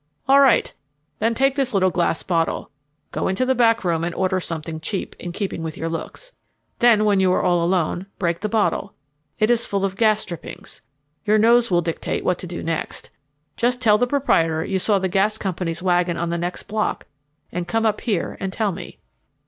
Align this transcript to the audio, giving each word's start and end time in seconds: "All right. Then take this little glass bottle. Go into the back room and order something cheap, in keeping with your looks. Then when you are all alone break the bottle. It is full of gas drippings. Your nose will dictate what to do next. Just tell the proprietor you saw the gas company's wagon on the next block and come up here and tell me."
"All 0.27 0.39
right. 0.39 0.73
Then 1.19 1.35
take 1.35 1.55
this 1.55 1.75
little 1.75 1.91
glass 1.91 2.23
bottle. 2.23 2.71
Go 3.11 3.27
into 3.27 3.45
the 3.45 3.53
back 3.53 3.83
room 3.83 4.03
and 4.03 4.15
order 4.15 4.39
something 4.39 4.79
cheap, 4.79 5.15
in 5.19 5.31
keeping 5.31 5.61
with 5.61 5.77
your 5.77 5.89
looks. 5.89 6.31
Then 6.79 7.05
when 7.05 7.19
you 7.19 7.31
are 7.33 7.43
all 7.43 7.63
alone 7.63 8.07
break 8.17 8.39
the 8.39 8.49
bottle. 8.49 8.95
It 9.37 9.51
is 9.51 9.67
full 9.67 9.85
of 9.85 9.95
gas 9.95 10.25
drippings. 10.25 10.81
Your 11.23 11.37
nose 11.37 11.69
will 11.69 11.83
dictate 11.83 12.25
what 12.25 12.39
to 12.39 12.47
do 12.47 12.63
next. 12.63 13.11
Just 13.57 13.79
tell 13.79 13.99
the 13.99 14.07
proprietor 14.07 14.65
you 14.65 14.79
saw 14.79 14.97
the 14.97 15.07
gas 15.07 15.37
company's 15.37 15.83
wagon 15.83 16.17
on 16.17 16.31
the 16.31 16.37
next 16.39 16.63
block 16.63 17.05
and 17.51 17.67
come 17.67 17.85
up 17.85 18.01
here 18.01 18.37
and 18.39 18.51
tell 18.51 18.71
me." 18.71 18.97